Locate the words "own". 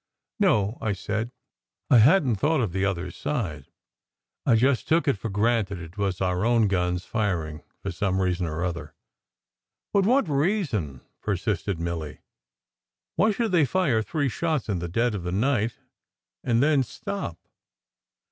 6.43-6.67